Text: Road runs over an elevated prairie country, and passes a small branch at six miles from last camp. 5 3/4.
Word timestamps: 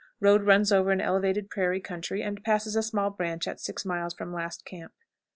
Road 0.19 0.47
runs 0.47 0.71
over 0.71 0.89
an 0.89 0.99
elevated 0.99 1.47
prairie 1.51 1.79
country, 1.79 2.23
and 2.23 2.43
passes 2.43 2.75
a 2.75 2.81
small 2.81 3.11
branch 3.11 3.47
at 3.47 3.59
six 3.59 3.85
miles 3.85 4.15
from 4.15 4.33
last 4.33 4.65
camp. 4.65 4.91
5 4.91 4.97
3/4. 4.99 5.05